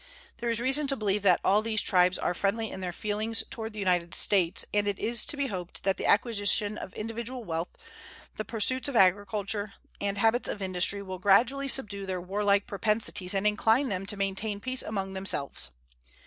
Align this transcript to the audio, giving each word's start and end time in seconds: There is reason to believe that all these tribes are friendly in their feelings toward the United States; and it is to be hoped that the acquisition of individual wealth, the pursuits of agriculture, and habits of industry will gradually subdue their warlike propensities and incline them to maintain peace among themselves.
There 0.37 0.49
is 0.49 0.59
reason 0.59 0.87
to 0.87 0.95
believe 0.95 1.21
that 1.21 1.39
all 1.45 1.61
these 1.61 1.79
tribes 1.79 2.17
are 2.17 2.33
friendly 2.33 2.71
in 2.71 2.81
their 2.81 2.91
feelings 2.91 3.43
toward 3.51 3.71
the 3.73 3.77
United 3.77 4.15
States; 4.15 4.65
and 4.73 4.87
it 4.87 4.97
is 4.97 5.27
to 5.27 5.37
be 5.37 5.45
hoped 5.45 5.83
that 5.83 5.97
the 5.97 6.07
acquisition 6.07 6.75
of 6.75 6.95
individual 6.95 7.43
wealth, 7.43 7.67
the 8.35 8.43
pursuits 8.43 8.89
of 8.89 8.95
agriculture, 8.95 9.75
and 9.99 10.17
habits 10.17 10.49
of 10.49 10.59
industry 10.59 11.03
will 11.03 11.19
gradually 11.19 11.67
subdue 11.67 12.07
their 12.07 12.19
warlike 12.19 12.65
propensities 12.65 13.35
and 13.35 13.45
incline 13.45 13.89
them 13.89 14.07
to 14.07 14.17
maintain 14.17 14.59
peace 14.59 14.81
among 14.81 15.13
themselves. 15.13 15.69